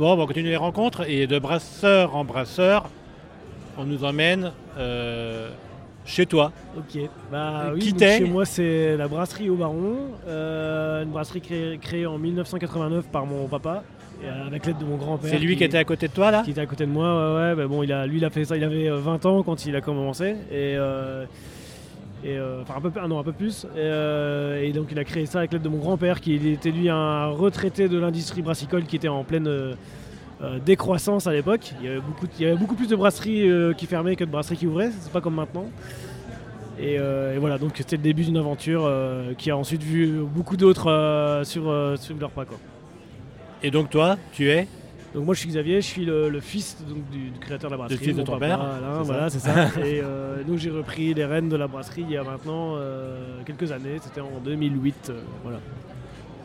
Bon, 0.00 0.14
on 0.14 0.16
va 0.16 0.24
continuer 0.24 0.48
les 0.48 0.56
rencontres 0.56 1.06
et 1.06 1.26
de 1.26 1.38
brasseur 1.38 2.16
en 2.16 2.24
brasseur, 2.24 2.88
on 3.76 3.84
nous 3.84 4.02
emmène 4.02 4.50
euh, 4.78 5.50
chez 6.06 6.24
toi. 6.24 6.52
Ok. 6.74 7.02
Bah 7.30 7.64
oui, 7.74 7.92
donc 7.92 8.00
chez 8.08 8.24
moi 8.24 8.46
c'est 8.46 8.96
la 8.96 9.08
brasserie 9.08 9.50
au 9.50 9.56
Baron, 9.56 9.96
euh, 10.26 11.02
une 11.02 11.10
brasserie 11.10 11.42
créée, 11.42 11.76
créée 11.76 12.06
en 12.06 12.16
1989 12.16 13.08
par 13.12 13.26
mon 13.26 13.46
papa, 13.46 13.84
et, 14.22 14.26
euh, 14.26 14.46
avec 14.46 14.64
l'aide 14.64 14.78
de 14.78 14.86
mon 14.86 14.96
grand-père. 14.96 15.28
C'est 15.28 15.38
lui 15.38 15.54
qui 15.58 15.64
était 15.64 15.76
à 15.76 15.84
côté 15.84 16.08
de 16.08 16.14
toi 16.14 16.30
là? 16.30 16.44
qui 16.44 16.52
était 16.52 16.62
à 16.62 16.66
côté 16.66 16.86
de 16.86 16.90
moi, 16.90 17.34
ouais, 17.34 17.50
ouais. 17.50 17.54
bah 17.56 17.66
bon, 17.66 17.82
il 17.82 17.92
a, 17.92 18.06
lui, 18.06 18.16
il 18.16 18.24
a 18.24 18.30
fait 18.30 18.46
ça, 18.46 18.56
il 18.56 18.64
avait 18.64 18.88
euh, 18.88 18.96
20 18.96 19.26
ans 19.26 19.42
quand 19.42 19.66
il 19.66 19.76
a 19.76 19.82
commencé, 19.82 20.30
et, 20.50 20.76
euh, 20.78 21.26
et 22.22 22.36
euh, 22.36 22.62
enfin 22.62 22.74
un 22.76 22.80
peu, 22.80 23.00
un 23.00 23.22
peu 23.22 23.32
plus, 23.32 23.64
et, 23.64 23.78
euh, 23.78 24.62
et 24.62 24.72
donc 24.72 24.88
il 24.90 24.98
a 24.98 25.04
créé 25.04 25.24
ça 25.26 25.38
avec 25.38 25.52
l'aide 25.52 25.62
de 25.62 25.68
mon 25.68 25.78
grand-père, 25.78 26.20
qui 26.20 26.34
était 26.34 26.70
lui 26.70 26.88
un 26.90 27.28
retraité 27.28 27.88
de 27.88 27.98
l'industrie 27.98 28.42
brassicole 28.42 28.84
qui 28.84 28.96
était 28.96 29.08
en 29.08 29.24
pleine 29.24 29.48
euh, 29.48 29.74
décroissance 30.64 31.26
à 31.26 31.32
l'époque. 31.32 31.72
Il 31.80 31.86
y 31.86 31.88
avait 31.88 32.00
beaucoup, 32.00 32.26
il 32.38 32.42
y 32.42 32.46
avait 32.46 32.58
beaucoup 32.58 32.74
plus 32.74 32.88
de 32.88 32.96
brasseries 32.96 33.48
qui 33.76 33.86
fermaient 33.86 34.16
que 34.16 34.24
de 34.24 34.30
brasseries 34.30 34.56
qui 34.56 34.66
ouvraient, 34.66 34.90
c'est 34.90 35.12
pas 35.12 35.20
comme 35.20 35.34
maintenant. 35.34 35.66
Et, 36.78 36.98
voilà, 37.38 37.58
donc 37.58 37.72
c'était 37.76 37.96
le 37.96 38.02
début 38.02 38.24
d'une 38.24 38.38
aventure 38.38 38.90
qui 39.36 39.50
a 39.50 39.56
ensuite 39.56 39.82
vu 39.82 40.20
beaucoup 40.22 40.56
d'autres 40.56 41.42
sur, 41.44 41.94
sur 41.98 42.16
leur 42.16 42.30
pas. 42.30 42.46
Quoi. 42.46 42.56
Et 43.62 43.70
donc 43.70 43.90
toi, 43.90 44.16
tu 44.32 44.48
es 44.48 44.66
Donc 45.14 45.24
moi 45.24 45.34
je 45.34 45.40
suis 45.40 45.48
Xavier, 45.48 45.80
je 45.80 45.86
suis 45.86 46.04
le, 46.04 46.28
le 46.28 46.40
fils 46.40 46.76
donc, 46.88 47.08
du, 47.10 47.30
du 47.30 47.38
créateur 47.40 47.68
de 47.70 47.74
la 47.74 47.78
brasserie. 47.78 47.98
fils 48.04 48.16
de 48.16 48.22
ton 48.22 48.34
papa, 48.34 48.46
père, 48.46 48.60
Alain, 48.60 49.02
voilà, 49.02 49.28
c'est 49.28 49.40
ça. 49.40 49.64
Et 49.84 50.00
euh, 50.04 50.44
donc 50.44 50.58
j'ai 50.58 50.70
repris 50.70 51.12
les 51.14 51.24
rênes 51.24 51.48
de 51.48 51.56
la 51.56 51.66
brasserie 51.66 52.02
il 52.08 52.12
y 52.12 52.16
a 52.16 52.22
maintenant 52.22 52.74
euh, 52.76 53.40
quelques 53.44 53.72
années, 53.72 53.98
c'était 54.00 54.20
en 54.20 54.38
2008. 54.44 55.10
euh, 55.10 55.20
voilà. 55.42 55.58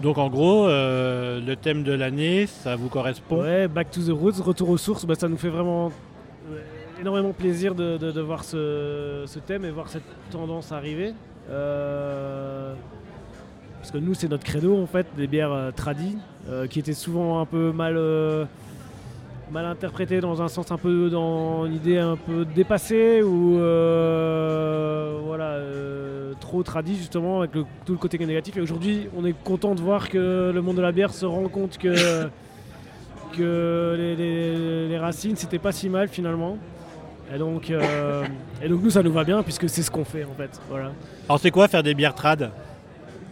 Donc 0.01 0.17
en 0.17 0.29
gros, 0.29 0.67
le 0.67 1.53
thème 1.55 1.83
de 1.83 1.93
l'année, 1.93 2.47
ça 2.47 2.75
vous 2.75 2.89
correspond? 2.89 3.41
Ouais, 3.41 3.67
back 3.67 3.91
to 3.91 4.01
the 4.01 4.09
roots, 4.11 4.41
retour 4.43 4.69
aux 4.69 4.77
sources, 4.77 5.05
bah, 5.05 5.15
ça 5.15 5.27
nous 5.29 5.37
fait 5.37 5.47
vraiment 5.49 5.91
énormément 6.99 7.31
plaisir 7.33 7.75
de, 7.75 7.97
de- 7.97 8.11
de 8.11 8.21
voir 8.21 8.43
ce, 8.43 9.23
ce 9.25 9.39
thème 9.39 9.63
et 9.63 9.69
voir 9.71 9.87
cette 9.89 10.03
tendance 10.31 10.71
arriver. 10.71 11.13
Parce 13.85 13.91
que 13.91 13.97
nous 14.03 14.15
c'est 14.15 14.27
notre 14.27 14.43
credo 14.43 14.81
en 14.81 14.87
fait, 14.87 15.05
des 15.15 15.27
bières 15.27 15.51
euh, 15.53 15.69
tradies, 15.69 16.17
euh, 16.49 16.65
qui 16.65 16.79
étaient 16.79 16.93
souvent 16.93 17.39
un 17.39 17.45
peu 17.45 17.71
mal, 17.71 17.93
euh, 17.97 18.43
mal 19.51 19.63
interprétées 19.65 20.21
dans 20.21 20.41
un 20.41 20.47
sens 20.47 20.71
un 20.71 20.77
peu 20.79 21.11
dans 21.11 21.67
une 21.67 21.75
idée 21.75 21.99
un 21.99 22.15
peu 22.15 22.45
dépassée 22.45 23.21
ou 23.21 23.59
euh, 23.59 25.19
voilà 25.23 25.49
euh, 25.51 26.33
trop 26.39 26.63
tradie 26.63 26.95
justement 26.95 27.41
avec 27.41 27.53
le- 27.53 27.65
tout 27.85 27.91
le 27.91 27.99
côté 27.99 28.17
négatif. 28.17 28.57
Et 28.57 28.61
aujourd'hui 28.61 29.07
on 29.15 29.23
est 29.23 29.35
content 29.43 29.75
de 29.75 29.81
voir 29.81 30.09
que 30.09 30.51
le 30.51 30.61
monde 30.63 30.77
de 30.77 30.81
la 30.81 30.91
bière 30.91 31.13
se 31.13 31.27
rend 31.27 31.47
compte 31.47 31.77
que 31.77 32.23
que 33.37 33.93
les, 33.99 34.15
les- 34.15 34.87
les 34.87 34.97
racines 34.97 35.35
c'était 35.35 35.59
pas 35.59 35.71
si 35.71 35.89
mal 35.89 36.07
finalement. 36.07 36.57
Et 37.31 37.37
donc, 37.37 37.69
euh, 37.69 38.23
et 38.63 38.67
donc 38.67 38.81
nous 38.81 38.89
ça 38.89 39.03
nous 39.03 39.13
va 39.13 39.23
bien 39.23 39.43
puisque 39.43 39.69
c'est 39.69 39.83
ce 39.83 39.91
qu'on 39.91 40.05
fait 40.05 40.23
en 40.23 40.33
fait. 40.35 40.59
Voilà. 40.71 40.91
Alors 41.29 41.39
c'est 41.39 41.51
quoi 41.51 41.67
faire 41.67 41.83
des 41.83 41.93
bières 41.93 42.15
trad 42.15 42.49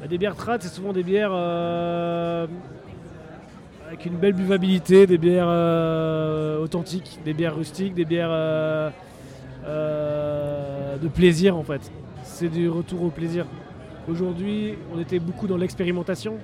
Des 0.09 0.17
bières 0.17 0.35
trad, 0.35 0.61
c'est 0.61 0.67
souvent 0.69 0.91
des 0.91 1.03
bières 1.03 1.31
euh, 1.31 2.45
avec 3.87 4.05
une 4.05 4.17
belle 4.17 4.33
buvabilité, 4.33 5.07
des 5.07 5.17
bières 5.17 5.47
euh, 5.47 6.61
authentiques, 6.61 7.19
des 7.23 7.33
bières 7.33 7.55
rustiques, 7.55 7.93
des 7.93 8.03
bières 8.03 8.27
euh, 8.31 8.89
de 11.01 11.07
plaisir 11.07 11.55
en 11.55 11.63
fait. 11.63 11.89
C'est 12.23 12.49
du 12.49 12.67
retour 12.69 13.03
au 13.03 13.09
plaisir. 13.11 13.45
Aujourd'hui, 14.09 14.75
on 14.93 14.99
était 14.99 15.19
beaucoup 15.19 15.47
dans 15.47 15.55
l'expérimentation, 15.55 16.35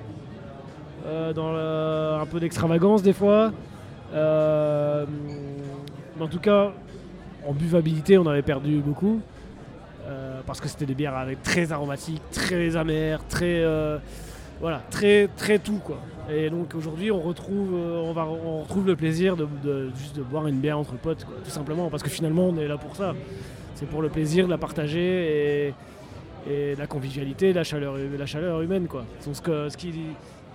dans 1.35 1.53
un 1.53 2.25
peu 2.27 2.39
d'extravagance 2.39 3.03
des 3.03 3.11
fois. 3.13 3.51
Mais 4.13 4.19
en 6.21 6.27
tout 6.29 6.39
cas, 6.39 6.71
en 7.45 7.53
buvabilité, 7.53 8.17
on 8.17 8.27
avait 8.27 8.41
perdu 8.41 8.77
beaucoup. 8.77 9.19
Euh, 10.39 10.41
parce 10.45 10.59
que 10.61 10.67
c'était 10.67 10.85
des 10.85 10.95
bières 10.95 11.15
avec 11.15 11.41
très 11.43 11.71
aromatiques, 11.71 12.21
très 12.31 12.75
amères, 12.75 13.21
très 13.27 13.61
euh, 13.63 13.97
voilà, 14.61 14.81
très 14.89 15.27
très 15.37 15.59
tout 15.59 15.79
quoi. 15.83 15.97
Et 16.31 16.49
donc 16.49 16.75
aujourd'hui, 16.75 17.11
on 17.11 17.19
retrouve, 17.21 17.73
euh, 17.73 18.01
on 18.03 18.13
va, 18.13 18.25
on 18.25 18.61
retrouve 18.61 18.85
le 18.87 18.95
plaisir 18.95 19.35
de, 19.35 19.47
juste 19.95 20.15
de 20.15 20.21
boire 20.21 20.47
une 20.47 20.59
bière 20.59 20.77
entre 20.77 20.93
potes, 20.93 21.25
tout 21.43 21.49
simplement, 21.49 21.89
parce 21.89 22.03
que 22.03 22.09
finalement, 22.09 22.47
on 22.49 22.57
est 22.57 22.67
là 22.67 22.77
pour 22.77 22.95
ça. 22.95 23.13
C'est 23.75 23.87
pour 23.87 24.01
le 24.01 24.09
plaisir 24.09 24.45
de 24.45 24.49
la 24.51 24.57
partager 24.57 25.67
et, 25.67 25.73
et 26.51 26.75
la 26.75 26.85
convivialité, 26.87 27.53
la 27.53 27.63
chaleur, 27.63 27.95
la 27.97 28.25
chaleur 28.25 28.61
humaine 28.61 28.87
quoi. 28.87 29.05
Donc, 29.25 29.35
ce 29.35 29.77
qui- 29.77 29.93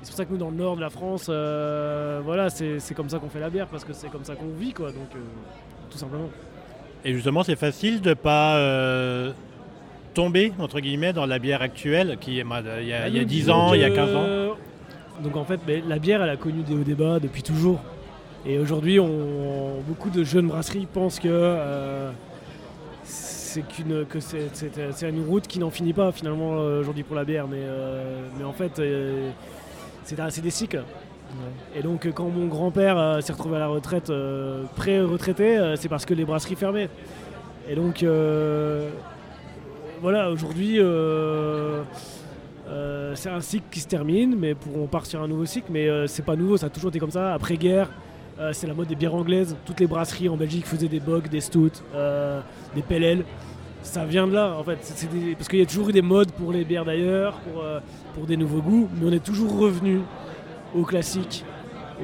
c'est 0.03 0.11
pour 0.11 0.17
ça 0.19 0.25
que 0.27 0.33
nous, 0.33 0.37
dans 0.39 0.51
le 0.51 0.57
nord 0.57 0.77
de 0.77 0.83
la 0.83 0.91
France, 0.91 1.25
voilà, 1.29 2.51
c'est 2.51 2.79
c'est 2.79 2.95
comme 2.95 3.09
ça 3.09 3.19
qu'on 3.19 3.31
fait 3.31 3.41
la 3.41 3.49
bière, 3.51 3.67
parce 3.69 3.85
que 3.85 3.95
c'est 3.95 4.11
comme 4.11 4.25
ça 4.25 4.35
qu'on 4.35 4.51
vit 4.61 4.75
quoi. 4.75 4.89
Donc 4.89 5.09
tout 5.91 5.97
simplement. 5.99 6.29
Et 7.07 7.13
justement, 7.15 7.43
c'est 7.43 7.57
facile 7.57 8.01
de 8.03 8.13
pas 8.15 8.59
tomber 10.15 10.53
entre 10.59 10.81
guillemets 10.81 11.13
dans 11.13 11.27
la 11.27 11.39
bière 11.39 11.61
actuelle 11.63 12.17
qui 12.21 12.39
est 12.41 12.45
bah, 12.45 12.63
il 12.81 12.87
y 12.87 12.93
a, 12.93 13.09
il 13.09 13.15
y 13.15 13.19
a 13.19 13.23
Ah, 13.23 13.25
10 13.25 13.47
donc, 13.47 13.57
ans, 13.57 13.75
il 13.75 13.81
y 13.81 13.85
a 13.85 13.91
15 13.91 14.15
ans. 14.17 14.23
euh, 14.25 14.51
Donc 15.23 15.37
en 15.37 15.45
fait, 15.45 15.61
mais 15.67 15.83
la 15.87 15.99
bière, 15.99 16.23
elle 16.23 16.31
a 16.31 16.37
connu 16.37 16.63
des 16.63 16.75
hauts 16.75 16.85
débats 16.85 17.19
depuis 17.21 17.43
toujours. 17.43 17.81
Et 18.47 18.59
aujourd'hui, 18.59 19.01
on, 19.01 19.81
beaucoup 19.87 20.11
de 20.11 20.23
jeunes 20.25 20.49
brasseries 20.49 20.87
pensent 20.93 21.19
que 21.19 21.29
euh, 21.31 22.11
c'est 23.05 23.63
qu'une 23.67 24.05
que 24.07 24.21
c'est, 24.21 24.49
c'est- 24.53 24.71
c'est 24.93 25.09
une 25.09 25.25
route 25.25 25.47
qui 25.47 25.59
n'en 25.59 25.71
finit 25.71 25.93
pas 25.93 26.13
finalement 26.13 26.59
euh, 26.59 26.81
aujourd'hui 26.81 27.05
pour 27.05 27.17
la 27.17 27.25
bière. 27.25 27.47
Mais, 27.49 27.59
euh, 27.61 28.27
mais 28.39 28.45
en 28.45 28.53
fait, 28.53 28.79
euh, 28.79 29.31
c'est, 30.05 30.17
c'est 30.31 30.43
des 30.43 30.51
cycles. 30.51 30.83
Et 31.75 31.83
donc 31.83 32.07
quand 32.15 32.29
mon 32.29 32.47
grand-père 32.47 33.19
s'est 33.21 33.33
retrouvé 33.33 33.57
à 33.57 33.61
la 33.61 33.67
retraite, 33.69 34.13
pré-retraité, 34.77 35.75
c'est 35.77 35.89
parce 35.89 36.05
que 36.07 36.15
les 36.15 36.25
brasseries 36.25 36.55
fermaient. 36.55 36.89
Et 37.69 37.75
donc 37.75 38.05
voilà, 40.05 40.31
aujourd'hui, 40.31 40.75
euh, 40.81 41.83
euh, 42.69 43.15
c'est 43.15 43.31
un 43.31 43.41
cycle 43.41 43.65
qui 43.71 43.81
se 43.81 43.89
termine, 43.89 44.37
mais 44.39 44.55
pour, 44.55 44.77
on 44.77 44.87
part 44.87 45.07
sur 45.07 45.23
un 45.23 45.27
nouveau 45.27 45.47
cycle, 45.47 45.69
mais 45.71 45.89
euh, 45.89 46.07
c'est 46.07 46.27
pas 46.27 46.37
nouveau, 46.37 46.59
ça 46.59 46.67
a 46.67 46.69
toujours 46.69 46.91
été 46.91 46.99
comme 46.99 47.11
ça. 47.11 47.33
Après-guerre, 47.33 47.89
c'est 48.53 48.67
la 48.67 48.75
mode 48.75 48.89
des 48.89 48.97
bières 48.97 49.15
anglaises. 49.15 49.57
Toutes 49.65 49.81
les 49.81 49.87
brasseries 49.87 50.29
en 50.29 50.37
Belgique 50.37 50.67
faisaient 50.67 50.89
des 50.89 51.01
bock, 51.01 51.31
des 51.31 51.41
stouts, 51.41 51.71
des 52.75 52.83
PLL. 52.83 53.25
Ça 53.83 54.05
vient 54.05 54.27
de 54.27 54.35
là, 54.35 54.57
en 54.59 54.63
fait. 54.63 54.77
Parce 55.39 55.49
qu'il 55.49 55.61
y 55.61 55.63
a 55.63 55.67
toujours 55.67 55.89
eu 55.89 55.93
des 55.93 56.03
modes 56.03 56.33
pour 56.33 56.53
les 56.53 56.67
bières 56.67 56.85
d'ailleurs, 56.85 57.41
pour, 58.15 58.27
des 58.27 58.37
nouveaux 58.37 58.61
goûts, 58.61 58.91
mais 59.01 59.09
on 59.09 59.13
est 59.13 59.25
toujours 59.25 59.57
revenu 59.57 60.01
aux 60.77 60.83
classiques, 60.83 61.47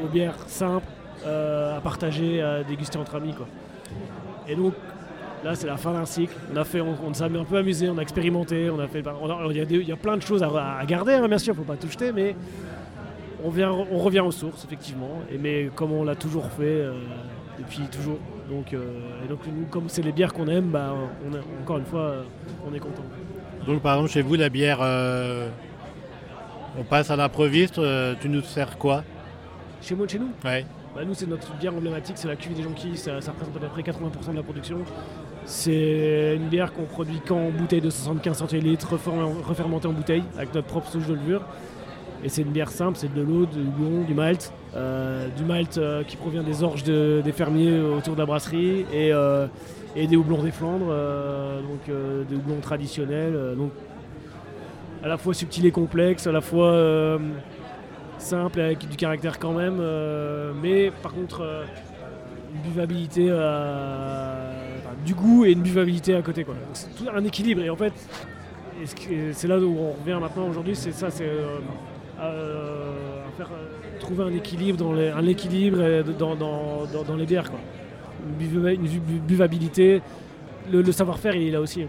aux 0.02 0.08
bières 0.08 0.38
simples, 0.46 0.86
à 1.26 1.80
partager, 1.82 2.40
à 2.40 2.62
déguster 2.62 2.96
entre 2.96 3.16
amis. 3.16 3.34
Et 4.48 4.54
donc, 4.54 4.72
là, 5.44 5.54
c'est 5.54 5.66
la 5.66 5.76
fin 5.76 5.92
d'un 5.92 6.04
cycle. 6.06 6.34
On 6.52 6.56
a 6.56 6.64
fait, 6.64 6.80
on, 6.80 6.96
on 7.06 7.14
s'est 7.14 7.24
un 7.24 7.44
peu 7.44 7.56
amusé, 7.56 7.88
on 7.88 7.98
a 7.98 8.02
expérimenté, 8.02 8.70
on 8.70 8.78
a 8.80 8.86
fait. 8.88 9.02
Il 9.50 9.56
y, 9.56 9.60
a 9.60 9.64
y 9.94 9.96
plein 9.96 10.16
de 10.16 10.22
choses 10.22 10.42
à, 10.42 10.48
à 10.78 10.84
garder, 10.86 11.14
hein, 11.14 11.28
bien 11.28 11.38
sûr, 11.38 11.54
faut 11.54 11.62
pas 11.62 11.76
tout 11.76 11.88
jeter, 11.90 12.12
mais 12.12 12.34
on, 13.44 13.50
vient, 13.50 13.70
on 13.72 13.98
revient 13.98 14.20
aux 14.20 14.30
sources, 14.30 14.64
effectivement. 14.64 15.22
Et, 15.32 15.38
mais 15.38 15.70
comme 15.74 15.92
on 15.92 16.04
l'a 16.04 16.14
toujours 16.16 16.46
fait 16.46 16.62
euh, 16.64 16.92
depuis 17.58 17.82
toujours. 17.90 18.18
Donc, 18.50 18.72
euh, 18.74 18.82
et 19.24 19.28
donc, 19.28 19.40
nous, 19.46 19.66
comme 19.66 19.88
c'est 19.88 20.02
les 20.02 20.12
bières 20.12 20.32
qu'on 20.32 20.48
aime, 20.48 20.70
bah, 20.70 20.92
on 21.28 21.34
est- 21.34 21.40
encore 21.62 21.78
une 21.78 21.84
fois, 21.86 22.00
euh, 22.00 22.22
on 22.68 22.74
est 22.74 22.80
content. 22.80 23.02
Donc 23.66 23.80
par 23.82 23.94
exemple, 23.96 24.10
chez 24.12 24.22
vous, 24.22 24.34
la 24.34 24.48
bière, 24.48 24.78
euh, 24.80 25.48
on 26.78 26.82
passe 26.82 27.10
à 27.10 27.16
l'improviste, 27.16 27.80
tu 28.20 28.28
nous 28.28 28.42
sers 28.42 28.76
quoi? 28.78 29.04
Chez 29.82 29.94
moi, 29.94 30.06
chez 30.08 30.18
nous? 30.18 30.30
Ouais. 30.44 30.64
Bah, 30.94 31.02
nous, 31.06 31.14
c'est 31.14 31.28
notre 31.28 31.54
bière 31.56 31.74
emblématique, 31.74 32.16
c'est 32.18 32.26
la 32.26 32.36
cuvée 32.36 32.54
des 32.54 32.62
jonquilles, 32.62 32.96
ça, 32.96 33.20
ça 33.20 33.30
représente 33.32 33.56
à 33.56 33.60
peu 33.60 33.66
près 33.68 33.82
80% 33.82 34.32
de 34.32 34.36
la 34.36 34.42
production. 34.42 34.78
C'est 35.52 36.36
une 36.36 36.46
bière 36.48 36.72
qu'on 36.72 36.84
produit 36.84 37.18
qu'en 37.26 37.50
bouteille 37.50 37.80
de 37.80 37.90
75 37.90 38.36
centilitres, 38.38 38.88
refer- 38.94 39.10
refermentée 39.44 39.88
en 39.88 39.92
bouteille, 39.92 40.22
avec 40.36 40.54
notre 40.54 40.68
propre 40.68 40.88
souche 40.88 41.08
de 41.08 41.14
levure. 41.14 41.42
Et 42.22 42.28
c'est 42.28 42.42
une 42.42 42.52
bière 42.52 42.70
simple, 42.70 42.96
c'est 42.96 43.12
de 43.12 43.20
l'eau, 43.20 43.46
du 43.46 43.58
houblon, 43.58 44.02
du 44.06 44.14
malt. 44.14 44.52
euh, 44.76 45.26
du 45.36 45.42
malt 45.42 45.76
euh, 45.78 46.04
qui 46.04 46.16
provient 46.16 46.44
des 46.44 46.62
orges 46.62 46.84
de- 46.84 47.20
des 47.24 47.32
fermiers 47.32 47.80
autour 47.80 48.14
de 48.14 48.20
la 48.20 48.26
brasserie 48.26 48.86
et, 48.92 49.12
euh, 49.12 49.48
des 49.96 50.14
houblons 50.16 50.40
des 50.44 50.52
Flandres, 50.52 50.86
donc 51.68 51.96
des 52.28 52.36
houblons 52.36 52.60
traditionnels. 52.62 53.56
donc 53.58 53.72
à 55.02 55.08
la 55.08 55.16
fois 55.18 55.34
subtil 55.34 55.66
et 55.66 55.72
complexe, 55.72 56.28
à 56.28 56.32
la 56.32 56.40
fois 56.40 57.18
simple 58.18 58.60
avec 58.60 58.88
du 58.88 58.96
caractère 58.96 59.40
quand 59.40 59.52
même, 59.54 59.82
mais 60.62 60.92
par 61.02 61.12
contre 61.12 61.42
une 62.54 62.60
buvabilité, 62.70 63.28
du 65.04 65.14
goût 65.14 65.44
et 65.44 65.52
une 65.52 65.62
buvabilité 65.62 66.14
à 66.14 66.22
côté. 66.22 66.44
quoi. 66.44 66.54
Donc, 66.54 66.62
C'est 66.74 66.94
tout 66.96 67.06
un 67.14 67.24
équilibre 67.24 67.62
et 67.62 67.70
en 67.70 67.76
fait 67.76 67.92
c'est 69.32 69.46
là 69.48 69.58
où 69.58 69.76
on 69.78 69.92
revient 69.92 70.18
maintenant 70.20 70.48
aujourd'hui, 70.48 70.74
c'est 70.74 70.92
ça, 70.92 71.10
c'est 71.10 71.28
euh, 71.28 71.58
euh, 72.20 73.26
à 73.28 73.30
faire, 73.36 73.48
euh, 73.52 73.98
trouver 73.98 74.24
un 74.24 74.32
équilibre 74.34 74.78
dans 74.78 74.92
les, 74.94 75.08
un 75.08 75.26
équilibre 75.26 76.02
dans, 76.18 76.34
dans- 76.34 76.86
dans- 76.92 77.02
dans 77.04 77.16
les 77.16 77.26
bières. 77.26 77.50
Quoi. 77.50 77.60
Une, 78.26 78.46
buva- 78.48 78.74
une 78.74 78.86
bu- 78.86 79.20
buvabilité, 79.20 80.00
le, 80.72 80.80
le 80.82 80.92
savoir-faire 80.92 81.34
il 81.34 81.48
est 81.48 81.50
là 81.50 81.60
aussi. 81.60 81.86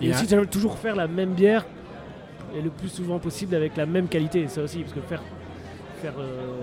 Et 0.00 0.12
a- 0.12 0.16
aussi 0.16 0.26
toujours 0.50 0.78
faire 0.78 0.96
la 0.96 1.06
même 1.06 1.30
bière 1.34 1.64
et 2.56 2.60
le 2.60 2.70
plus 2.70 2.88
souvent 2.88 3.18
possible 3.20 3.54
avec 3.54 3.76
la 3.76 3.86
même 3.86 4.08
qualité, 4.08 4.48
ça 4.48 4.62
aussi, 4.62 4.80
parce 4.80 4.92
que 4.94 5.00
faire, 5.00 5.22
faire 6.00 6.14
euh, 6.18 6.60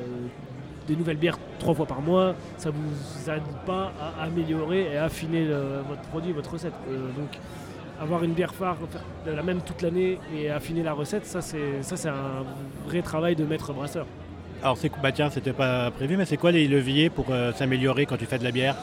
des 0.89 0.95
nouvelles 0.95 1.17
bières 1.17 1.37
trois 1.59 1.73
fois 1.73 1.85
par 1.85 2.01
mois, 2.01 2.35
ça 2.57 2.71
vous 2.71 3.31
aide 3.31 3.43
pas 3.65 3.93
à 4.01 4.23
améliorer 4.23 4.91
et 4.91 4.97
affiner 4.97 5.47
votre 5.87 6.01
produit, 6.09 6.31
votre 6.33 6.51
recette. 6.53 6.73
donc 7.17 7.29
avoir 8.01 8.23
une 8.23 8.33
bière 8.33 8.53
phare, 8.53 8.77
la 9.25 9.43
même 9.43 9.61
toute 9.61 9.81
l'année 9.81 10.17
et 10.35 10.49
affiner 10.49 10.83
la 10.83 10.93
recette, 10.93 11.25
ça 11.25 11.41
c'est 11.41 11.81
ça 11.81 11.95
c'est 11.95 12.09
un 12.09 12.43
vrai 12.87 13.01
travail 13.01 13.35
de 13.35 13.45
maître 13.45 13.71
brasseur. 13.73 14.05
Alors 14.63 14.77
c'est 14.77 14.91
bah 15.01 15.11
tiens, 15.11 15.29
c'était 15.29 15.53
pas 15.53 15.91
prévu, 15.91 16.17
mais 16.17 16.25
c'est 16.25 16.37
quoi 16.37 16.51
les 16.51 16.67
leviers 16.67 17.09
pour 17.09 17.27
s'améliorer 17.55 18.05
quand 18.05 18.17
tu 18.17 18.25
fais 18.25 18.39
de 18.39 18.43
la 18.43 18.51
bière? 18.51 18.75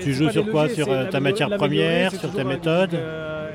Tu 0.00 0.12
joues 0.12 0.30
sur 0.30 0.50
quoi 0.50 0.68
Sur 0.68 0.86
ta 1.10 1.20
matière 1.20 1.50
première, 1.50 2.12
sur 2.12 2.32
ta 2.32 2.44
méthode 2.44 2.94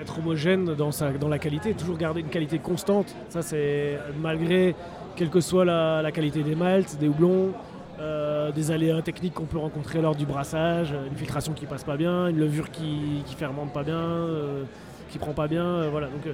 Être 0.02 0.20
homogène 0.20 0.76
dans, 0.76 0.92
sa, 0.92 1.12
dans 1.12 1.28
la 1.28 1.40
qualité, 1.40 1.74
toujours 1.74 1.98
garder 1.98 2.22
une 2.22 2.30
qualité 2.30 2.60
constante. 2.60 3.16
Ça, 3.30 3.42
c'est 3.42 3.98
malgré, 4.22 4.76
quelle 5.16 5.30
que 5.30 5.42
soit 5.42 5.66
la, 5.66 6.12
qualité 6.12 6.44
des 6.44 6.56
maltes, 6.56 6.98
des 7.00 7.08
houblons, 7.08 7.54
euh, 8.00 8.52
des 8.52 8.72
aléas 8.72 9.02
techniques 9.02 9.34
qu'on 9.34 9.46
peut 9.46 9.58
rencontrer 9.58 10.02
lors 10.02 10.16
du 10.16 10.26
brassage, 10.26 10.94
une 11.10 11.18
filtration 11.18 11.54
qui 11.54 11.66
passe 11.66 11.84
pas 11.84 11.98
bien, 11.98 12.28
une 12.28 12.38
levure 12.38 12.70
qui, 12.70 13.24
qui 13.26 13.36
fermente 13.36 13.74
pas 13.74 13.84
bien, 13.84 13.98
euh, 13.98 14.64
qui 15.10 15.18
prend 15.18 15.34
pas 15.34 15.48
bien. 15.48 15.66
Euh, 15.66 15.90
voilà. 15.92 16.08
Donc, 16.08 16.34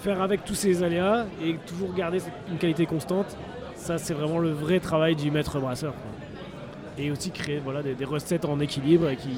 faire 0.00 0.22
avec 0.22 0.44
tous 0.44 0.54
ces 0.54 0.82
aléas 0.82 1.26
et 1.44 1.56
toujours 1.66 1.94
garder 1.94 2.18
une 2.50 2.56
qualité 2.56 2.86
constante, 2.86 3.36
ça, 3.76 3.98
c'est 3.98 4.14
vraiment 4.14 4.38
le 4.38 4.50
vrai 4.50 4.80
travail 4.80 5.14
du 5.14 5.30
maître 5.30 5.60
brasseur 5.60 5.92
et 7.02 7.10
aussi 7.10 7.30
créer 7.30 7.58
voilà, 7.58 7.82
des, 7.82 8.04
recettes 8.04 8.44
en 8.44 8.60
équilibre 8.60 9.10
qui, 9.14 9.36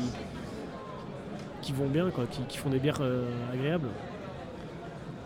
qui 1.63 1.73
vont 1.73 1.87
bien, 1.87 2.11
quoi, 2.11 2.25
qui, 2.49 2.59
font 2.59 2.69
des 2.69 2.79
bières 2.79 2.99
euh, 3.01 3.25
agréables. 3.53 3.89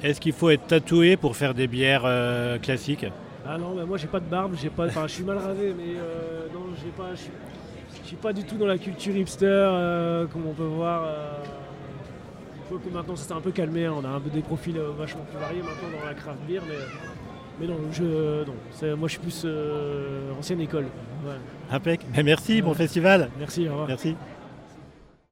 Est-ce 0.02 0.20
qu'il 0.20 0.32
faut 0.32 0.50
être 0.50 0.66
tatoué 0.66 1.16
pour 1.16 1.36
faire 1.36 1.54
des 1.54 1.66
bières 1.66 2.04
euh, 2.04 2.58
classiques? 2.58 3.06
Ah 3.46 3.58
non, 3.58 3.74
moi 3.86 3.96
j'ai 3.96 4.06
pas 4.06 4.20
de 4.20 4.26
barbe, 4.26 4.54
j'ai 4.60 4.70
pas, 4.70 4.88
je 4.88 5.12
suis 5.12 5.24
mal 5.24 5.38
rasé, 5.38 5.74
mais 5.76 5.96
euh, 5.96 6.46
non, 6.54 6.66
j'ai 6.76 6.90
pas, 6.90 7.14
je 7.14 8.06
suis 8.06 8.16
pas 8.16 8.32
du 8.32 8.44
tout 8.44 8.56
dans 8.56 8.66
la 8.66 8.78
culture 8.78 9.16
hipster, 9.16 10.26
comme 10.32 10.46
on 10.46 10.52
peut 10.52 10.62
voir. 10.62 11.08
que 12.68 12.88
maintenant 12.90 13.16
ça 13.16 13.28
s'est 13.28 13.32
un 13.32 13.40
peu 13.40 13.50
calmé, 13.50 13.86
hein. 13.86 13.94
on 13.96 14.04
a 14.04 14.08
un 14.08 14.20
peu 14.20 14.30
des 14.30 14.42
profils 14.42 14.78
vachement 14.96 15.24
plus 15.30 15.38
variés 15.38 15.62
maintenant 15.62 15.98
dans 15.98 16.06
la 16.06 16.14
craft 16.14 16.38
beer, 16.46 16.62
mais 16.68 16.76
mais 17.60 17.66
non, 17.66 17.76
je, 17.92 18.44
non 18.44 18.96
moi 18.96 19.08
je 19.08 19.12
suis 19.12 19.20
plus 19.20 19.42
euh, 19.44 20.32
ancienne 20.38 20.60
école. 20.60 20.86
Ouais. 21.24 21.34
Impec. 21.70 22.00
Merci, 22.24 22.62
bon 22.62 22.74
festival. 22.74 23.30
Merci, 23.38 23.68
au 23.68 23.72
revoir. 23.72 23.88
Merci. 23.88 24.16